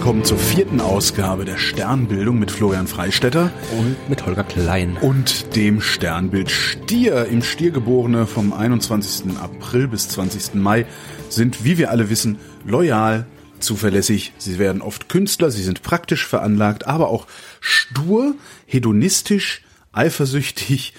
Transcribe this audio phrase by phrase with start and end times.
[0.00, 5.82] willkommen zur vierten Ausgabe der Sternbildung mit Florian Freistetter und mit Holger Klein und dem
[5.82, 7.26] Sternbild Stier.
[7.26, 9.36] Im Stiergeborene vom 21.
[9.36, 10.54] April bis 20.
[10.54, 10.86] Mai
[11.28, 13.26] sind, wie wir alle wissen, loyal,
[13.58, 14.32] zuverlässig.
[14.38, 17.26] Sie werden oft Künstler, sie sind praktisch veranlagt, aber auch
[17.60, 19.60] stur, hedonistisch,
[19.92, 20.94] eifersüchtig,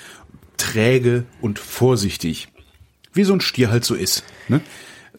[0.57, 2.49] träge und vorsichtig.
[3.13, 4.23] Wie so ein Stier halt so ist.
[4.47, 4.61] Ne?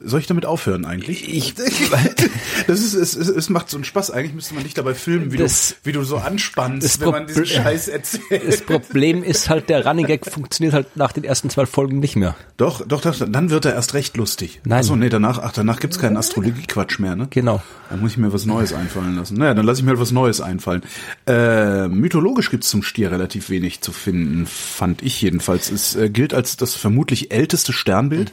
[0.00, 1.28] Soll ich damit aufhören eigentlich?
[1.28, 1.54] Ich,
[2.66, 4.10] das ist, es, es, es macht so einen Spaß.
[4.10, 7.26] Eigentlich müsste man dich dabei filmen, wie, das, du, wie du so anspannst, wenn man
[7.26, 8.42] diesen Scheiß erzählt.
[8.46, 12.16] Das Problem ist halt, der Running Gag funktioniert halt nach den ersten zwei Folgen nicht
[12.16, 12.34] mehr.
[12.56, 14.60] Doch, doch, doch, dann wird er erst recht lustig.
[14.64, 14.80] Nein.
[14.80, 17.28] Achso, nee, danach, ach, danach gibt's keinen Astrologie-Quatsch mehr, ne?
[17.30, 17.62] Genau.
[17.90, 19.36] Dann muss ich mir was Neues einfallen lassen.
[19.36, 20.82] Naja, dann lasse ich mir was Neues einfallen.
[21.26, 25.70] Äh, mythologisch gibt's zum Stier relativ wenig zu finden, fand ich jedenfalls.
[25.70, 28.32] Es äh, gilt als das vermutlich älteste Sternbild.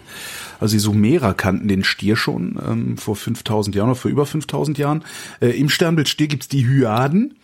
[0.59, 4.77] Also die Sumerer kannten den Stier schon ähm, vor 5000 Jahren oder vor über 5000
[4.77, 5.03] Jahren.
[5.41, 7.35] Äh, Im Sternbild Stier gibt's die Hyaden.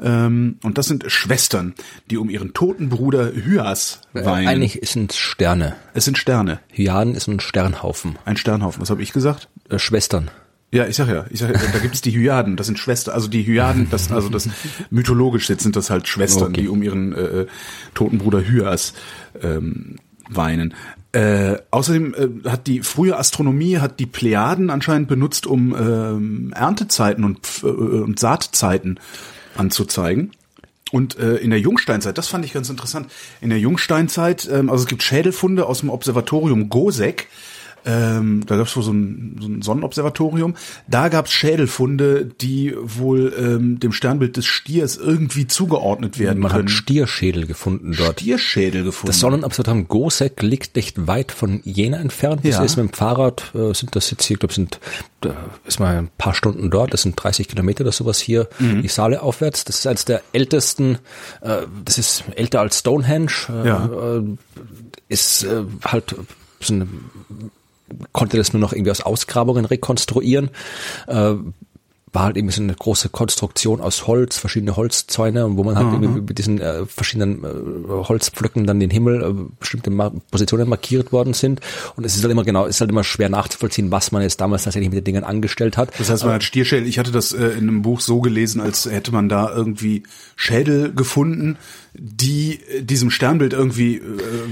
[0.00, 1.74] Ähm, und das sind Schwestern,
[2.10, 4.48] die um ihren toten Bruder Hyas weinen.
[4.48, 5.76] Eigentlich sind es Sterne.
[5.94, 6.60] Es sind Sterne.
[6.72, 8.18] Hyaden ist ein Sternhaufen.
[8.24, 8.82] Ein Sternhaufen.
[8.82, 9.48] Was habe ich gesagt?
[9.68, 10.30] Äh, Schwestern.
[10.72, 13.42] Ja, ich sag ja, ich sag, da gibt's die Hyaden, das sind Schwestern, also die
[13.42, 14.48] Hyaden, das also das
[14.88, 16.62] mythologisch jetzt sind das halt Schwestern, okay.
[16.62, 17.46] die um ihren äh,
[17.92, 18.94] toten Bruder Hyas
[19.42, 19.96] ähm,
[20.30, 20.72] weinen.
[21.12, 27.24] Äh, außerdem äh, hat die frühe Astronomie hat die Plejaden anscheinend benutzt, um ähm, Erntezeiten
[27.24, 28.98] und, äh, und Saatzeiten
[29.54, 30.32] anzuzeigen.
[30.90, 33.10] Und äh, in der Jungsteinzeit, das fand ich ganz interessant,
[33.40, 37.28] in der Jungsteinzeit, ähm, also es gibt Schädelfunde aus dem Observatorium Gosek,
[37.84, 40.54] ähm, da gab es wohl so ein, so ein Sonnenobservatorium.
[40.88, 46.50] Da gab es Schädelfunde, die wohl ähm, dem Sternbild des Stiers irgendwie zugeordnet werden Man
[46.52, 46.64] können.
[46.64, 48.20] hat Stierschädel gefunden dort.
[48.20, 49.08] Stierschädel gefunden.
[49.08, 52.44] Das Sonnenobservatorium Gosek liegt nicht weit von Jena entfernt.
[52.44, 52.62] Das Ja.
[52.64, 54.78] ist mit dem Fahrrad, äh, sind das jetzt hier, glaube sind,
[55.20, 56.92] da ist mal ein paar Stunden dort.
[56.92, 58.82] Das sind 30 Kilometer oder sowas hier, Mhm.
[58.82, 59.64] die Saale aufwärts.
[59.64, 60.98] Das ist eines der ältesten,
[61.40, 63.32] äh, das ist älter als Stonehenge.
[63.48, 64.16] Äh, Ja.
[64.18, 64.22] äh,
[65.08, 66.14] ist äh, halt
[66.60, 66.86] so eine
[68.12, 70.50] konnte das nur noch irgendwie aus Ausgrabungen rekonstruieren.
[71.06, 71.34] Äh,
[72.14, 76.02] war halt irgendwie so eine große Konstruktion aus Holz, verschiedene Holzzäune, wo man halt Mhm.
[76.02, 81.10] irgendwie mit diesen äh, verschiedenen äh, Holzpflöcken dann den Himmel äh, bestimmte Ma Positionen markiert
[81.10, 81.60] worden sind.
[81.96, 84.42] Und es ist halt immer genau, es ist halt immer schwer nachzuvollziehen, was man jetzt
[84.42, 85.90] damals tatsächlich mit den Dingen angestellt hat.
[85.98, 88.84] Das heißt, man hat Stierschädel, ich hatte das äh, in einem Buch so gelesen, als
[88.84, 90.02] hätte man da irgendwie
[90.36, 91.56] Schädel gefunden,
[91.94, 94.02] die äh, diesem Sternbild irgendwie, äh,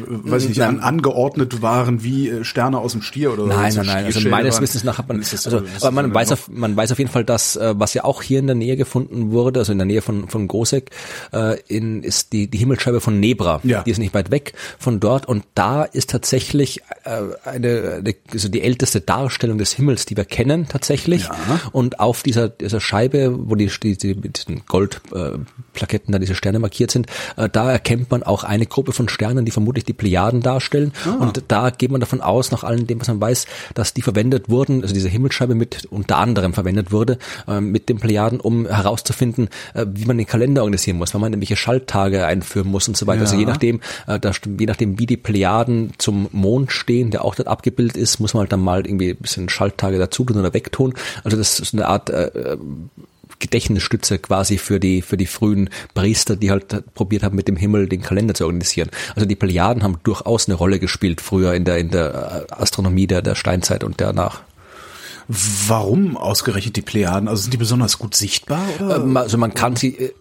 [0.06, 3.86] weiß nicht, an, angeordnet waren wie äh, Sterne aus dem Stier oder Nein, so nein,
[3.86, 4.04] nein.
[4.06, 4.60] Also meines.
[4.60, 7.56] Wissens nach hat man, also, aber man weiß auf, man weiß auf jeden Fall, dass,
[7.56, 10.28] äh, was ja auch hier in der Nähe gefunden wurde, also in der Nähe von,
[10.28, 10.90] von Gosek,
[11.32, 13.60] äh, in, ist die, die Himmelsscheibe von Nebra.
[13.62, 13.82] Ja.
[13.82, 18.50] Die ist nicht weit weg von dort und da ist tatsächlich äh, eine, eine, also
[18.50, 21.22] die älteste Darstellung des Himmels, die wir kennen tatsächlich.
[21.22, 21.60] Ja.
[21.72, 26.34] Und auf dieser, dieser Scheibe, wo die, die, die mit diesen Goldplaketten äh, da diese
[26.34, 27.06] Sterne markiert sind,
[27.52, 30.92] da erkennt man auch eine Gruppe von Sternen, die vermutlich die Plejaden darstellen.
[31.18, 34.48] Und da geht man davon aus, nach allem dem, was man weiß, dass die verwendet
[34.48, 37.18] wurden, also diese Himmelsscheibe mit unter anderem verwendet wurde,
[37.48, 41.30] äh, mit den Plejaden, um herauszufinden, äh, wie man den Kalender organisieren muss, weil man
[41.30, 43.20] nämlich Schalttage einführen muss und so weiter.
[43.22, 43.40] Also Ja.
[43.40, 47.48] je nachdem, äh, da, je nachdem, wie die Plejaden zum Mond stehen, der auch dort
[47.48, 50.94] abgebildet ist, muss man halt dann mal irgendwie ein bisschen Schalttage dazu tun oder wegtun.
[51.24, 52.56] Also das ist eine Art äh,
[53.40, 57.88] Gedächtnisstütze quasi für die für die frühen Priester, die halt probiert haben, mit dem Himmel
[57.88, 58.90] den Kalender zu organisieren.
[59.14, 63.06] Also die Plejaden haben durchaus eine Rolle gespielt früher in der in der äh, Astronomie
[63.06, 64.42] der der Steinzeit und danach.
[65.32, 67.28] Warum ausgerechnet die Plejaden?
[67.28, 68.64] Also sind die besonders gut sichtbar?
[68.80, 68.96] Oder?
[68.96, 70.12] Ähm, Also man kann sie, äh,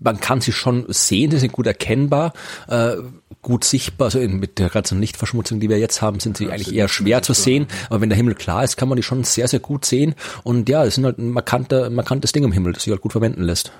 [0.00, 2.32] man kann sie schon sehen, sie sind gut erkennbar,
[2.66, 2.96] äh,
[3.42, 4.06] gut sichtbar.
[4.06, 7.32] Also mit der ganzen Lichtverschmutzung, die wir jetzt haben, sind sie eigentlich eher schwer zu
[7.32, 7.68] sehen.
[7.90, 10.16] Aber wenn der Himmel klar ist, kann man die schon sehr, sehr gut sehen.
[10.42, 13.12] Und ja, es sind halt ein markanter, markantes Ding im Himmel, das sich halt gut
[13.12, 13.70] verwenden lässt.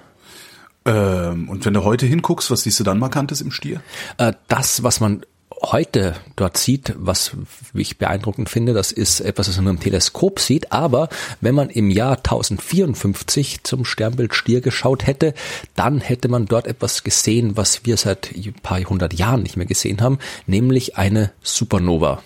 [0.85, 3.83] Ähm, und wenn du heute hinguckst, was siehst du dann markantes im Stier?
[4.19, 5.23] Äh, das, was man
[5.63, 7.33] heute dort sieht, was
[7.75, 11.09] ich beeindruckend finde, das ist etwas, was man nur im Teleskop sieht, aber
[11.41, 15.35] wenn man im Jahr 1054 zum Sternbild Stier geschaut hätte,
[15.75, 19.67] dann hätte man dort etwas gesehen, was wir seit ein paar hundert Jahren nicht mehr
[19.67, 22.23] gesehen haben, nämlich eine Supernova.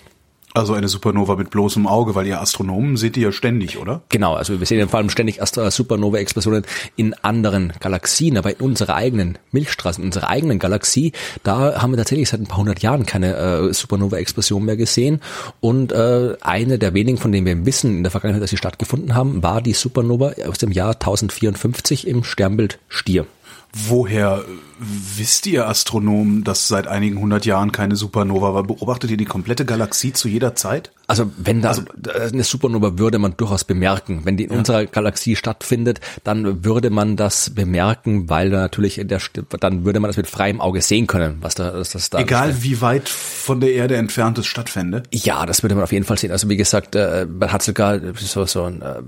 [0.55, 4.03] Also eine Supernova mit bloßem Auge, weil ihr Astronomen seht ihr ja ständig, oder?
[4.07, 6.63] Genau, also wir sehen vor allem ständig Astro- Supernova-Explosionen
[6.95, 11.11] in anderen Galaxien, aber in unserer eigenen Milchstraße, in unserer eigenen Galaxie,
[11.43, 15.19] da haben wir tatsächlich seit ein paar hundert Jahren keine äh, Supernova-Explosion mehr gesehen.
[15.59, 19.13] Und äh, eine der wenigen, von denen wir wissen in der Vergangenheit, dass sie stattgefunden
[19.13, 23.27] haben, war die Supernova aus dem Jahr 1054 im Sternbild Stier.
[23.77, 24.45] Woher
[24.79, 28.63] wisst ihr Astronomen, dass seit einigen hundert Jahren keine Supernova war?
[28.63, 30.91] Beobachtet ihr die komplette Galaxie zu jeder Zeit?
[31.07, 31.83] Also wenn da also,
[32.31, 34.21] eine Supernova würde man durchaus bemerken.
[34.23, 34.59] Wenn die in ja.
[34.59, 39.19] unserer Galaxie stattfindet, dann würde man das bemerken, weil da natürlich in der
[39.59, 42.51] dann würde man das mit freiem Auge sehen können, was da was das da Egal
[42.51, 42.63] steht.
[42.63, 45.03] wie weit von der Erde entfernt es stattfände.
[45.11, 46.31] Ja, das würde man auf jeden Fall sehen.
[46.31, 49.01] Also wie gesagt, äh, man hat sogar so so ein äh,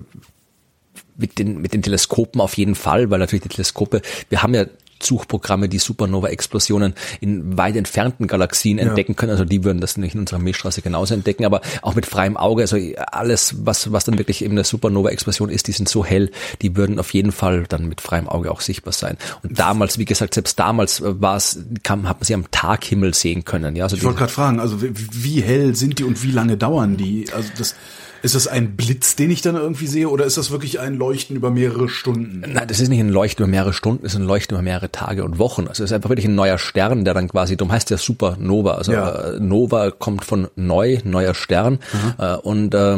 [1.18, 4.66] mit den, mit den Teleskopen auf jeden Fall, weil natürlich die Teleskope, wir haben ja
[5.02, 9.32] Suchprogramme, die Supernova-Explosionen in weit entfernten Galaxien entdecken können.
[9.32, 12.64] Also die würden das nicht in unserer Milchstraße genauso entdecken, aber auch mit freiem Auge,
[12.64, 12.78] also
[13.12, 16.32] alles, was, was dann wirklich eben eine Supernova-Explosion ist, die sind so hell,
[16.62, 19.18] die würden auf jeden Fall dann mit freiem Auge auch sichtbar sein.
[19.44, 23.46] Und damals, wie gesagt, selbst damals war es, kam, hat man sie am Taghimmel sehen
[23.46, 23.76] können.
[23.76, 26.58] Ja, also ich wollte gerade fragen, also wie, wie hell sind die und wie lange
[26.58, 27.28] dauern die?
[27.34, 27.76] Also das
[28.22, 31.36] ist das ein Blitz, den ich dann irgendwie sehe, oder ist das wirklich ein Leuchten
[31.36, 32.42] über mehrere Stunden?
[32.42, 34.92] Nein, das ist nicht ein Leuchten über mehrere Stunden, es ist ein Leuchten über mehrere
[34.92, 35.68] Tage und Wochen.
[35.68, 38.76] Also es ist einfach wirklich ein neuer Stern, der dann quasi, darum heißt der Supernova.
[38.76, 39.10] Also ja.
[39.10, 41.80] Äh, Nova kommt von neu, neuer Stern.
[41.94, 42.36] Mhm.
[42.44, 42.98] und äh,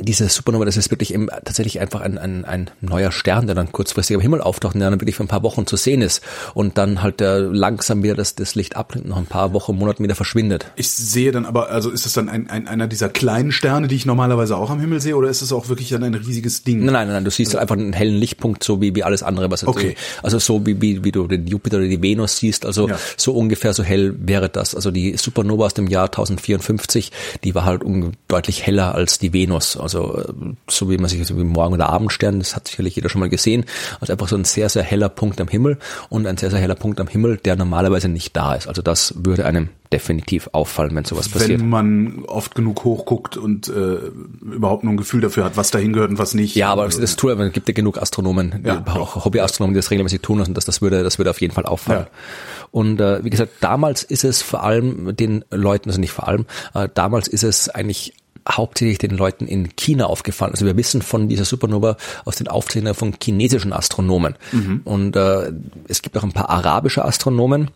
[0.00, 3.72] diese Supernova, das ist wirklich eben tatsächlich einfach ein, ein, ein neuer Stern, der dann
[3.72, 6.22] kurzfristig am Himmel auftaucht und der dann wirklich für ein paar Wochen zu sehen ist
[6.54, 10.04] und dann halt äh, langsam wieder das, das Licht abnimmt, noch ein paar Wochen, Monaten
[10.04, 10.70] wieder verschwindet.
[10.76, 13.96] Ich sehe dann aber, also ist das dann ein, ein, einer dieser kleinen Sterne, die
[13.96, 16.84] ich normalerweise auch am Himmel sehe, oder ist es auch wirklich dann ein riesiges Ding?
[16.84, 19.50] Nein, nein, nein, du siehst also, einfach einen hellen Lichtpunkt, so wie, wie alles andere,
[19.50, 19.96] was okay.
[20.22, 22.98] also so wie, wie, wie du den Jupiter oder die Venus siehst, also ja.
[23.16, 24.76] so ungefähr so hell wäre das.
[24.76, 27.10] Also die Supernova aus dem Jahr 1054,
[27.42, 27.82] die war halt
[28.28, 31.88] deutlich heller als die Venus, also äh, so wie man sich, so wie Morgen- oder
[31.88, 33.64] Abendstern, das hat sicherlich jeder schon mal gesehen,
[34.00, 36.74] also einfach so ein sehr, sehr heller Punkt am Himmel und ein sehr, sehr heller
[36.74, 38.68] Punkt am Himmel, der normalerweise nicht da ist.
[38.68, 41.60] Also das würde einem definitiv auffallen, wenn sowas passiert.
[41.60, 43.98] Wenn man oft genug hochguckt und äh,
[44.42, 46.54] überhaupt nur ein Gefühl dafür hat, was dahin gehört und was nicht.
[46.56, 49.90] Ja, aber das, das tut, es gibt ja genug Astronomen, ja, auch Hobbyastronomen, die das
[49.90, 52.04] regelmäßig tun und das, das würde, das würde auf jeden Fall auffallen.
[52.04, 52.68] Ja.
[52.70, 56.44] Und äh, wie gesagt, damals ist es vor allem den Leuten, also nicht vor allem,
[56.74, 58.12] äh, damals ist es eigentlich
[58.50, 60.52] hauptsächlich den Leuten in China aufgefallen.
[60.52, 64.36] Also wir wissen von dieser Supernova aus den Aufzeichnungen von chinesischen Astronomen.
[64.52, 64.80] Mhm.
[64.84, 65.52] Und äh,
[65.88, 67.70] es gibt auch ein paar arabische Astronomen,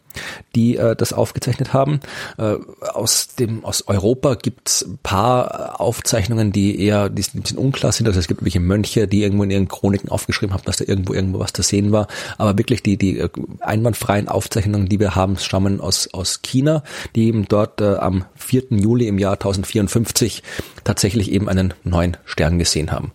[0.54, 2.00] die äh, das aufgezeichnet haben.
[2.38, 2.56] Äh,
[2.92, 7.92] aus dem aus Europa gibt es ein paar Aufzeichnungen, die eher die ein bisschen unklar
[7.92, 8.06] sind.
[8.06, 11.12] Also es gibt welche Mönche, die irgendwo in ihren Chroniken aufgeschrieben haben, dass da irgendwo
[11.12, 12.08] irgendwo was zu sehen war.
[12.38, 13.28] Aber wirklich die die äh,
[13.60, 16.82] einwandfreien Aufzeichnungen, die wir haben, stammen aus aus China,
[17.14, 18.64] die eben dort äh, am 4.
[18.70, 20.42] Juli im Jahr 1054
[20.84, 23.12] tatsächlich eben einen neuen Stern gesehen haben.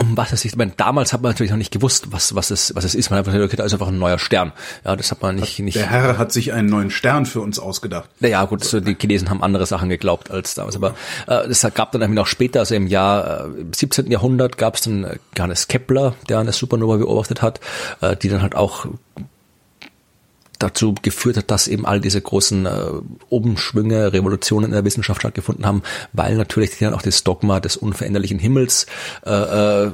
[0.00, 2.52] Um was es sich, ich meine, damals hat man natürlich noch nicht gewusst, was, was
[2.52, 3.10] es, was es ist.
[3.10, 4.52] Man hat gesagt, okay, da ist einfach ein neuer Stern.
[4.84, 5.76] Ja, das hat man nicht, nicht.
[5.76, 8.08] Der Herr hat sich einen neuen Stern für uns ausgedacht.
[8.20, 10.76] Naja, gut, so, die Chinesen haben andere Sachen geglaubt als damals.
[10.76, 10.94] Aber
[11.26, 14.08] äh, es gab dann noch später, also im Jahr äh, 17.
[14.08, 17.58] Jahrhundert gab es dann äh, Johannes Kepler, der eine Supernova beobachtet hat,
[18.00, 18.86] äh, die dann halt auch
[20.58, 22.70] dazu geführt hat, dass eben all diese großen äh,
[23.28, 25.82] Umschwünge, Revolutionen in der Wissenschaft stattgefunden haben,
[26.12, 28.86] weil natürlich dann auch das Dogma des unveränderlichen Himmels
[29.24, 29.92] äh, ah.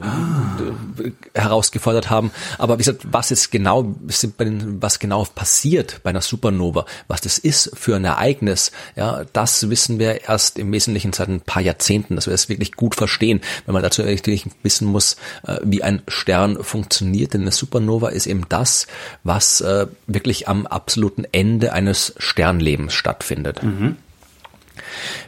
[1.34, 2.31] herausgefordert haben.
[2.58, 7.70] Aber wie gesagt, was jetzt genau, was genau passiert bei einer Supernova, was das ist
[7.75, 12.26] für ein Ereignis, ja, das wissen wir erst im Wesentlichen seit ein paar Jahrzehnten, dass
[12.26, 16.62] wir das wirklich gut verstehen, weil man dazu natürlich wissen muss, äh, wie ein Stern
[16.62, 17.34] funktioniert.
[17.34, 18.87] Denn eine Supernova ist eben das,
[19.25, 23.62] was äh, wirklich am absoluten Ende eines Sternlebens stattfindet.
[23.62, 23.97] Mhm.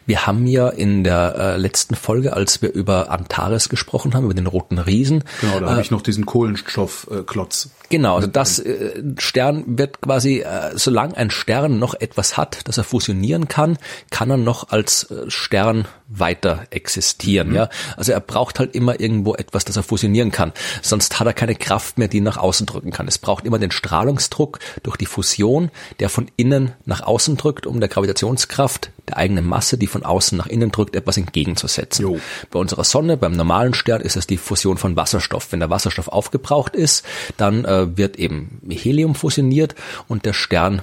[0.07, 4.35] Wir haben ja in der äh, letzten Folge, als wir über Antares gesprochen haben, über
[4.35, 5.25] den roten Riesen.
[5.41, 7.67] Genau, da äh, habe ich noch diesen Kohlenstoffklotz.
[7.67, 12.61] Äh, genau, also das äh, Stern wird quasi, äh, solange ein Stern noch etwas hat,
[12.65, 13.79] das er fusionieren kann,
[14.11, 17.49] kann er noch als äh, Stern weiter existieren.
[17.49, 17.55] Mhm.
[17.55, 20.53] Ja, also er braucht halt immer irgendwo etwas, das er fusionieren kann.
[20.83, 23.09] Sonst hat er keine Kraft mehr, die ihn nach außen drücken kann.
[23.09, 25.71] Es braucht immer den Strahlungsdruck durch die Fusion,
[26.01, 30.37] der von innen nach außen drückt, um der Gravitationskraft der eigenen Masse, die von außen
[30.37, 32.03] nach innen drückt, etwas entgegenzusetzen.
[32.03, 32.21] Jo.
[32.51, 35.53] Bei unserer Sonne, beim normalen Stern, ist es die Fusion von Wasserstoff.
[35.53, 37.05] Wenn der Wasserstoff aufgebraucht ist,
[37.37, 39.75] dann äh, wird eben Helium fusioniert
[40.09, 40.83] und der Stern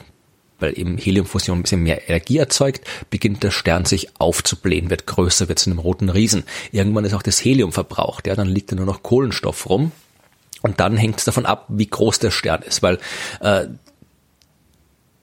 [0.59, 5.49] weil eben Heliumfusion ein bisschen mehr Energie erzeugt, beginnt der Stern sich aufzublähen, wird größer,
[5.49, 6.43] wird zu einem roten Riesen.
[6.71, 9.91] Irgendwann ist auch das Helium verbraucht, ja, dann liegt da nur noch Kohlenstoff rum.
[10.61, 12.97] Und dann hängt es davon ab, wie groß der Stern ist, weil
[13.41, 13.65] äh,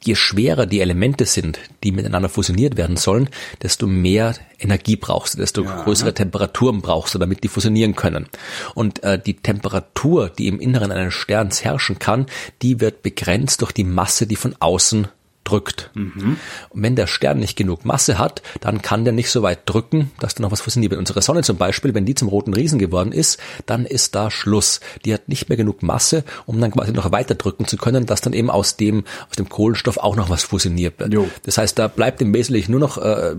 [0.03, 3.29] je schwerer die Elemente sind, die miteinander fusioniert werden sollen,
[3.63, 5.83] desto mehr Energie brauchst du, desto ja.
[5.83, 8.29] größere Temperaturen brauchst du, damit die fusionieren können.
[8.75, 12.27] Und äh, die Temperatur, die im Inneren eines Sterns herrschen kann,
[12.63, 15.09] die wird begrenzt durch die Masse, die von außen
[15.51, 15.91] drückt.
[15.95, 16.37] Mhm.
[16.71, 20.11] Und wenn der Stern nicht genug Masse hat, dann kann der nicht so weit drücken,
[20.21, 20.93] dass da noch was fusioniert.
[20.95, 24.81] Unsere Sonne zum Beispiel, wenn die zum roten Riesen geworden ist, dann ist da Schluss.
[25.05, 28.21] Die hat nicht mehr genug Masse, um dann quasi noch weiter drücken zu können, dass
[28.21, 31.13] dann eben aus dem, aus dem Kohlenstoff auch noch was fusioniert wird.
[31.13, 31.29] Jo.
[31.45, 33.35] Das heißt, da bleibt im Wesentlichen nur noch äh,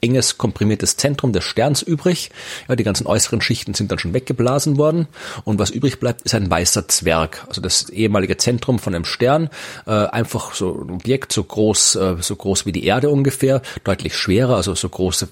[0.00, 2.30] enges, komprimiertes Zentrum des Sterns übrig.
[2.68, 5.08] Ja, die ganzen äußeren Schichten sind dann schon weggeblasen worden.
[5.44, 7.44] Und was übrig bleibt, ist ein weißer Zwerg.
[7.48, 9.50] Also das ehemalige Zentrum von einem Stern.
[9.86, 14.16] Äh, einfach so ein Objekt, so groß, äh, so groß wie die Erde ungefähr, deutlich
[14.16, 15.28] schwerer, also so große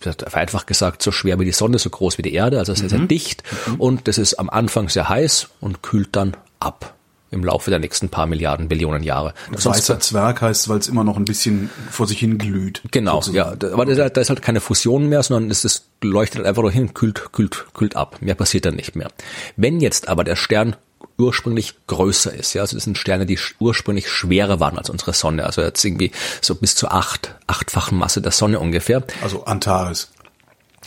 [0.00, 2.98] vereinfacht gesagt, so schwer wie die Sonne, so groß wie die Erde, also sehr, sehr
[2.98, 3.08] mhm.
[3.08, 3.44] dicht.
[3.66, 3.74] Mhm.
[3.76, 6.96] Und das ist am Anfang sehr heiß und kühlt dann ab
[7.32, 9.34] im Laufe der nächsten paar Milliarden, Billionen Jahre.
[9.50, 12.82] Das Weißer Zwerg heißt, weil es immer noch ein bisschen vor sich hin glüht.
[12.90, 13.58] Genau, sozusagen.
[13.60, 13.72] ja.
[13.72, 16.94] Aber da ist halt keine Fusion mehr, sondern es ist, leuchtet halt einfach nur hin,
[16.94, 18.18] kühlt, kühlt, kühlt ab.
[18.20, 19.08] Mehr passiert dann nicht mehr.
[19.56, 20.76] Wenn jetzt aber der Stern
[21.18, 22.54] ursprünglich größer ist.
[22.54, 25.44] Ja, also das sind Sterne, die ursprünglich schwerer waren als unsere Sonne.
[25.44, 26.10] Also jetzt irgendwie
[26.40, 29.02] so bis zu acht, achtfachen Masse der Sonne ungefähr.
[29.22, 30.10] Also Antares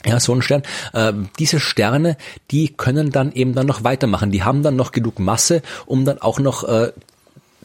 [0.06, 0.64] ja, so ein Stern.
[0.94, 2.18] Äh, diese Sterne,
[2.52, 4.32] die können dann eben dann noch weitermachen.
[4.32, 6.92] Die haben dann noch genug Masse, um dann auch noch äh,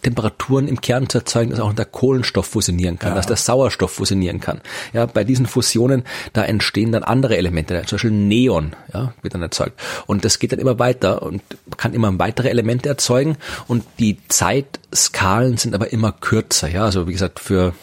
[0.03, 3.17] Temperaturen im Kern zu erzeugen, dass auch der Kohlenstoff fusionieren kann, ja.
[3.17, 4.61] dass der Sauerstoff fusionieren kann.
[4.93, 9.43] Ja, bei diesen Fusionen, da entstehen dann andere Elemente, zum Beispiel Neon, ja, wird dann
[9.43, 9.79] erzeugt.
[10.07, 11.43] Und das geht dann immer weiter und
[11.77, 13.37] kann immer weitere Elemente erzeugen
[13.69, 17.75] und die Zeitskalen sind aber immer kürzer, ja, also wie gesagt, für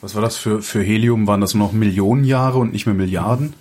[0.00, 1.26] was war das für, für Helium?
[1.26, 3.54] Waren das noch Millionen Jahre und nicht mehr Milliarden?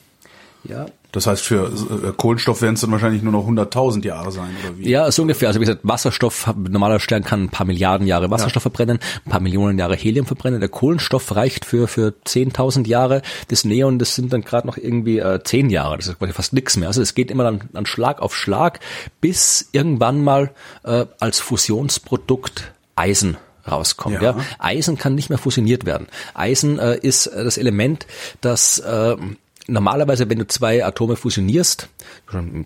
[0.64, 0.88] Ja.
[1.14, 4.78] Das heißt, für äh, Kohlenstoff werden es dann wahrscheinlich nur noch 100.000 Jahre sein, oder
[4.78, 4.90] wie?
[4.90, 5.48] Ja, so ungefähr.
[5.48, 8.70] Also wie gesagt, Wasserstoff, normaler Stern kann ein paar Milliarden Jahre Wasserstoff ja.
[8.70, 10.60] verbrennen, ein paar Millionen Jahre Helium verbrennen.
[10.60, 13.22] Der Kohlenstoff reicht für, für 10.000 Jahre.
[13.48, 15.96] Das Neon, das sind dann gerade noch irgendwie äh, 10 Jahre.
[15.96, 16.90] Das ist quasi fast nichts mehr.
[16.90, 18.82] Also es geht immer dann, dann Schlag auf Schlag,
[19.22, 20.52] bis irgendwann mal
[20.84, 24.16] äh, als Fusionsprodukt Eisen rauskommt.
[24.16, 24.22] Ja.
[24.22, 24.38] ja.
[24.60, 26.08] Eisen kann nicht mehr fusioniert werden.
[26.34, 28.08] Eisen äh, ist äh, das Element,
[28.42, 29.16] das äh,
[29.68, 31.90] normalerweise, wenn du zwei Atome fusionierst,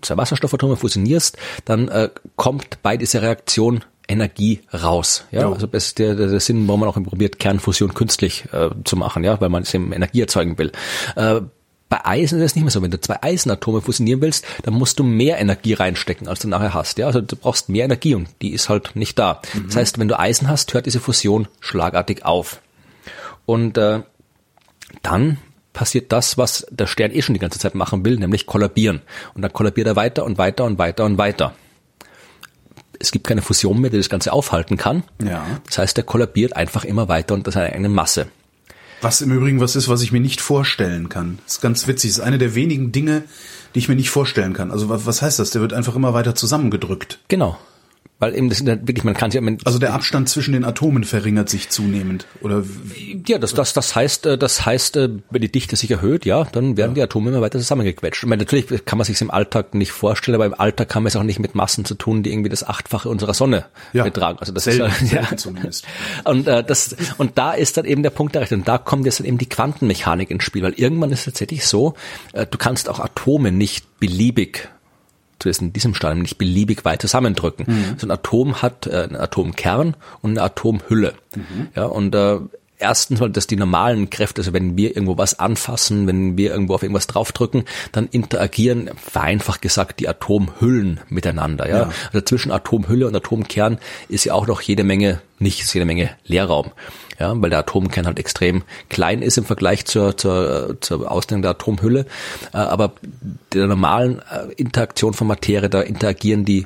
[0.01, 5.25] zwei Wasserstoffatome fusionierst, dann äh, kommt bei dieser Reaktion Energie raus.
[5.31, 5.53] Ja, jo.
[5.53, 9.23] also das ist der, der Sinn, warum man auch probiert, Kernfusion künstlich äh, zu machen,
[9.23, 10.71] ja, weil man es eben Energie erzeugen will.
[11.15, 11.41] Äh,
[11.91, 12.81] bei Eisen ist es nicht mehr so.
[12.81, 16.73] Wenn du zwei Eisenatome fusionieren willst, dann musst du mehr Energie reinstecken, als du nachher
[16.73, 16.97] hast.
[16.97, 19.41] Ja, also du brauchst mehr Energie und die ist halt nicht da.
[19.53, 19.67] Mhm.
[19.67, 22.61] Das heißt, wenn du Eisen hast, hört diese Fusion schlagartig auf.
[23.45, 24.03] Und äh,
[25.01, 25.37] dann
[25.73, 29.01] passiert das, was der Stern eh schon die ganze Zeit machen will, nämlich kollabieren.
[29.33, 31.55] Und dann kollabiert er weiter und weiter und weiter und weiter.
[32.99, 35.03] Es gibt keine Fusion mehr, die das Ganze aufhalten kann.
[35.21, 35.45] Ja.
[35.65, 38.27] Das heißt, er kollabiert einfach immer weiter unter seiner eigenen Masse.
[39.01, 41.39] Was im Übrigen was ist, was ich mir nicht vorstellen kann.
[41.45, 42.11] Das ist ganz witzig.
[42.11, 43.23] Das ist eine der wenigen Dinge,
[43.73, 44.71] die ich mir nicht vorstellen kann.
[44.71, 45.49] Also was heißt das?
[45.49, 47.19] Der wird einfach immer weiter zusammengedrückt.
[47.27, 47.57] Genau.
[48.21, 49.51] Weil eben das sind ja wirklich, man kann sich ja.
[49.65, 52.63] Also der Abstand zwischen den Atomen verringert sich zunehmend, oder?
[53.27, 56.43] Ja, das, das, das heißt, äh, das heißt, äh, wenn die Dichte sich erhöht, ja,
[56.43, 56.93] dann werden ja.
[56.93, 58.21] die Atome immer weiter zusammengequetscht.
[58.21, 61.07] Ich meine, natürlich kann man sich im Alltag nicht vorstellen, aber im Alltag haben wir
[61.07, 64.03] es auch nicht mit Massen zu tun, die irgendwie das Achtfache unserer Sonne ja.
[64.03, 64.37] betragen.
[64.37, 65.85] Also das selten, ist ja, zumindest.
[66.23, 69.19] Und äh, das und da ist dann eben der Punkt erreicht und da kommt jetzt
[69.19, 71.95] dann eben die Quantenmechanik ins Spiel, weil irgendwann ist es tatsächlich so,
[72.33, 74.69] äh, du kannst auch Atome nicht beliebig
[75.41, 77.65] zumindest in diesem Stadium nicht beliebig weit zusammendrücken.
[77.67, 77.95] Mhm.
[77.97, 81.13] So ein Atom hat äh, einen Atomkern und eine Atomhülle.
[81.35, 81.67] Mhm.
[81.75, 82.39] Ja, und äh,
[82.81, 86.75] erstens mal, dass die normalen Kräfte, also wenn wir irgendwo was anfassen, wenn wir irgendwo
[86.75, 91.69] auf irgendwas draufdrücken, dann interagieren, vereinfacht gesagt, die Atomhüllen miteinander.
[91.69, 91.77] Ja?
[91.77, 91.91] ja.
[92.07, 93.77] Also zwischen Atomhülle und Atomkern
[94.09, 96.71] ist ja auch noch jede Menge nichts, jede Menge Leerraum.
[97.21, 101.51] Ja, weil der Atomkern halt extrem klein ist im Vergleich zur, zur, zur Ausdehnung der
[101.51, 102.07] Atomhülle.
[102.51, 102.93] Äh, aber
[103.53, 106.65] der normalen äh, Interaktion von Materie, da interagieren die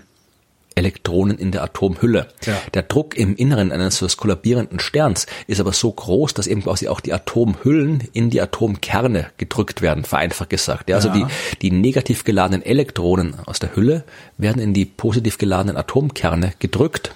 [0.73, 2.27] Elektronen in der Atomhülle.
[2.45, 2.57] Ja.
[2.73, 6.87] Der Druck im Inneren eines so kollabierenden Sterns ist aber so groß, dass eben quasi
[6.87, 10.89] auch die Atomhüllen in die Atomkerne gedrückt werden, vereinfacht gesagt.
[10.89, 11.15] Ja, also ja.
[11.15, 11.25] die,
[11.63, 14.05] die negativ geladenen Elektronen aus der Hülle
[14.37, 17.13] werden in die positiv geladenen Atomkerne gedrückt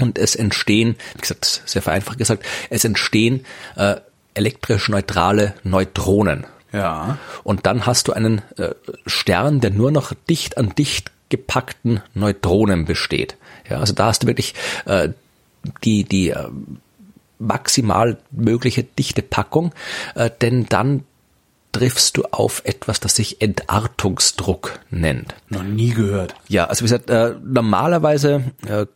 [0.00, 3.44] und es entstehen, wie gesagt, sehr vereinfacht gesagt, es entstehen
[3.76, 3.96] äh,
[4.34, 6.46] elektrisch neutrale Neutronen.
[6.72, 7.18] Ja.
[7.42, 8.74] Und dann hast du einen äh,
[9.06, 13.36] Stern, der nur noch dicht an dicht gepackten Neutronen besteht.
[13.68, 14.54] Ja, also da hast du wirklich
[14.84, 15.10] äh,
[15.84, 16.48] die, die äh,
[17.38, 19.72] maximal mögliche dichte Packung,
[20.14, 21.04] äh, denn dann
[21.72, 25.34] triffst du auf etwas, das sich Entartungsdruck nennt.
[25.48, 26.34] Noch nie gehört.
[26.48, 28.86] Ja, also wie gesagt, äh, normalerweise äh,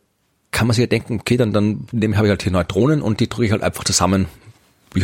[0.55, 3.19] kann man sich ja denken, okay, dann, dann dem habe ich halt hier Neutronen und
[3.19, 4.27] die drücke ich halt einfach zusammen
[4.95, 5.03] ich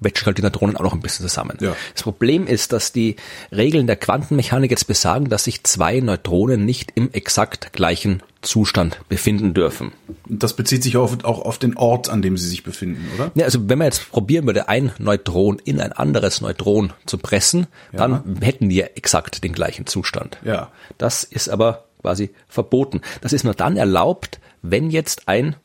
[0.00, 1.58] quetsche halt die Neutronen auch noch ein bisschen zusammen.
[1.60, 1.74] Ja.
[1.94, 3.16] Das Problem ist, dass die
[3.50, 9.52] Regeln der Quantenmechanik jetzt besagen, dass sich zwei Neutronen nicht im exakt gleichen Zustand befinden
[9.52, 9.92] dürfen.
[10.28, 13.30] Das bezieht sich auch auf, auch auf den Ort, an dem sie sich befinden, oder?
[13.34, 17.66] Ja, also wenn man jetzt probieren würde, ein Neutron in ein anderes Neutron zu pressen,
[17.92, 17.98] Ja.
[17.98, 20.38] dann hätten die ja exakt den gleichen Zustand.
[20.44, 20.70] Ja.
[20.98, 23.00] Das ist aber quasi verboten.
[23.20, 25.56] Das ist nur dann erlaubt, wenn jetzt ein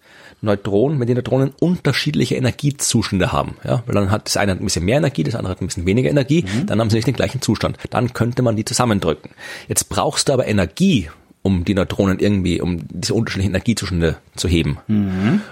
[0.42, 3.58] Neutron, wenn die Neutronen unterschiedliche Energiezustände haben.
[3.64, 5.68] Ja, weil dann hat das eine hat ein bisschen mehr Energie, das andere hat ein
[5.68, 7.78] bisschen weniger Energie, dann haben sie nicht den gleichen Zustand.
[7.90, 9.32] Dann könnte man die zusammendrücken.
[9.68, 11.10] Jetzt brauchst du aber Energie,
[11.42, 14.78] um die Neutronen irgendwie, um diese unterschiedlichen Energiezustände zu heben.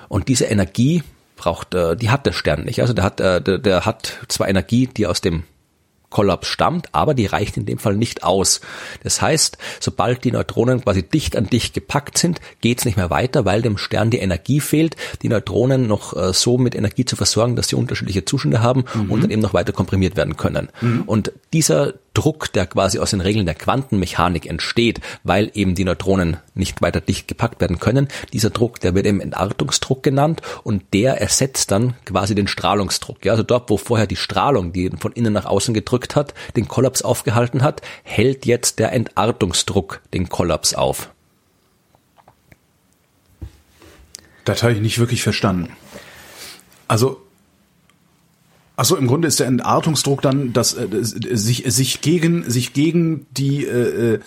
[0.07, 1.03] Und diese Energie
[1.35, 2.81] braucht, äh, die hat der Stern nicht.
[2.81, 5.43] Also der hat, äh, der, der hat zwar Energie, die aus dem
[6.09, 8.61] Kollaps stammt, aber die reicht in dem Fall nicht aus.
[9.03, 13.45] Das heißt, sobald die Neutronen quasi dicht an dicht gepackt sind, geht's nicht mehr weiter,
[13.45, 17.55] weil dem Stern die Energie fehlt, die Neutronen noch äh, so mit Energie zu versorgen,
[17.55, 20.69] dass sie unterschiedliche Zustände haben und dann eben noch weiter komprimiert werden können.
[21.05, 26.37] Und dieser Druck, der quasi aus den Regeln der Quantenmechanik entsteht, weil eben die Neutronen
[26.55, 28.07] nicht weiter dicht gepackt werden können.
[28.33, 33.23] Dieser Druck, der wird eben Entartungsdruck genannt und der ersetzt dann quasi den Strahlungsdruck.
[33.23, 36.67] Ja, also dort, wo vorher die Strahlung, die von innen nach außen gedrückt hat, den
[36.67, 41.11] Kollaps aufgehalten hat, hält jetzt der Entartungsdruck den Kollaps auf.
[44.45, 45.75] Das habe ich nicht wirklich verstanden.
[46.87, 47.24] Also,
[48.75, 53.65] also im Grunde ist der Entartungsdruck dann, dass äh, sich sich gegen sich gegen die
[53.65, 54.19] äh,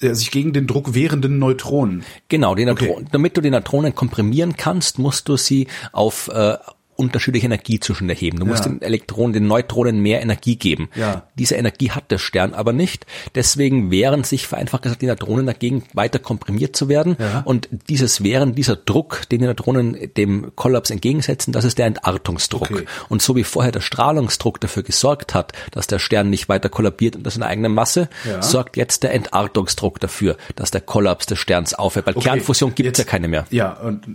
[0.00, 2.04] äh, sich gegen den Druck wehrenden Neutronen.
[2.28, 3.04] Genau, die Neutron Okay.
[3.12, 6.56] damit du die Neutronen komprimieren kannst, musst du sie auf äh,
[6.96, 8.38] unterschiedliche Energiezustände heben.
[8.40, 8.70] Du musst Ja.
[8.70, 10.88] den Elektronen, den Neutronen mehr Energie geben.
[10.94, 11.24] Ja.
[11.38, 13.06] Diese Energie hat der Stern aber nicht.
[13.34, 17.16] Deswegen wehren sich vereinfacht gesagt die Neutronen dagegen, weiter komprimiert zu werden.
[17.18, 17.42] Ja.
[17.44, 22.70] Und dieses Wehren, dieser Druck, den die Neutronen dem Kollaps entgegensetzen, das ist der Entartungsdruck.
[22.70, 22.84] Okay.
[23.08, 27.16] Und so wie vorher der Strahlungsdruck dafür gesorgt hat, dass der Stern nicht weiter kollabiert
[27.16, 28.42] unter seiner eigenen Masse, Ja.
[28.42, 32.06] sorgt jetzt der Entartungsdruck dafür, dass der Kollaps des Sterns aufhört.
[32.06, 33.44] Weil Okay, Kernfusion gibt's ja jetzt- keine mehr.
[33.50, 34.06] Ja, und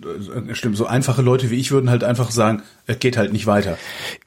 [0.49, 0.77] äh, stimmt.
[0.77, 3.77] So einfache Leute wie ich würden halt einfach sagen, es geht halt nicht weiter.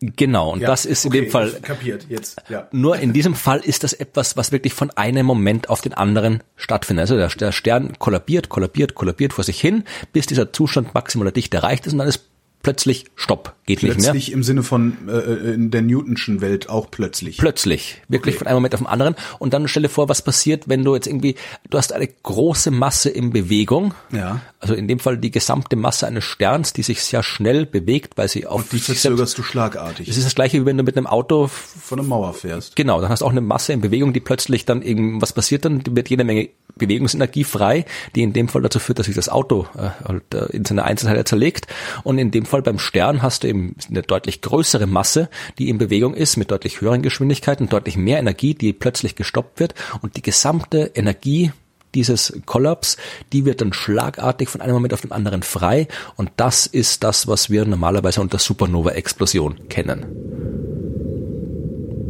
[0.00, 2.40] Genau, und Ja, das ist in okay, dem Fall, kapiert jetzt.
[2.48, 2.68] Ja.
[2.72, 6.42] nur in diesem Fall ist das etwas, was wirklich von einem Moment auf den anderen
[6.56, 7.02] stattfindet.
[7.02, 11.58] Also der, der Stern kollabiert, kollabiert, kollabiert vor sich hin, bis dieser Zustand maximaler Dichte
[11.58, 12.24] erreicht ist und dann ist
[12.62, 14.10] plötzlich Stopp, geht nicht mehr.
[14.12, 17.38] Plötzlich im Sinne von äh, in der Newtonschen Welt auch plötzlich.
[17.38, 19.14] Plötzlich, wirklich von einem Moment auf den anderen.
[19.38, 21.36] Und dann stelle vor, was passiert, wenn du jetzt irgendwie,
[21.70, 23.94] du hast eine große Masse in Bewegung.
[24.12, 24.40] Ja.
[24.60, 28.28] Also in dem Fall die gesamte Masse eines Sterns, die sich sehr schnell bewegt, weil
[28.28, 30.08] sie auf Und die verzögerst du schlagartig.
[30.08, 32.76] es ist das gleiche, wie wenn du mit einem Auto von einer Mauer fährst.
[32.76, 35.64] Genau, dann hast du auch eine Masse in Bewegung, die plötzlich dann eben, was passiert
[35.64, 35.82] dann?
[35.86, 39.66] Wird jede Menge Bewegungsenergie frei, die in dem Fall dazu führt, dass sich das Auto
[39.76, 41.68] äh, halt, äh, in seine Einzelteile zerlegt.
[42.02, 43.53] Und in dem Fall beim Stern hast du eben
[43.88, 48.54] eine deutlich größere Masse, die in Bewegung ist, mit deutlich höheren Geschwindigkeiten, deutlich mehr Energie,
[48.54, 49.74] die plötzlich gestoppt wird.
[50.02, 51.52] Und die gesamte Energie
[51.94, 52.96] dieses Kollaps,
[53.32, 55.86] die wird dann schlagartig von einem Moment auf den anderen frei.
[56.16, 60.06] Und das ist das, was wir normalerweise unter Supernova-Explosion kennen.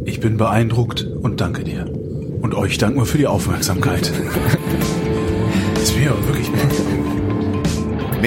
[0.05, 1.85] Ich bin beeindruckt und danke dir.
[2.41, 4.11] Und euch danken wir für die Aufmerksamkeit.
[5.97, 7.14] Mir aber wirklich Mehr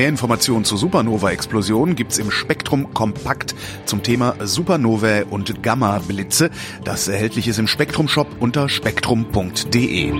[0.07, 3.55] Informationen zu Supernova-Explosionen gibt's im Spektrum Kompakt
[3.87, 6.51] zum Thema Supernovae und Gamma-Blitze,
[6.85, 10.13] das erhältlich ist im Spektrum-Shop unter spektrum.de.